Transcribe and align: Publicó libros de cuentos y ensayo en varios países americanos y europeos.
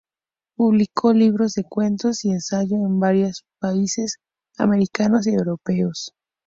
Publicó 0.55 1.13
libros 1.13 1.53
de 1.53 1.63
cuentos 1.63 2.25
y 2.25 2.31
ensayo 2.31 2.75
en 2.75 2.99
varios 2.99 3.43
países 3.59 4.17
americanos 4.57 5.27
y 5.27 5.33
europeos. 5.35 6.15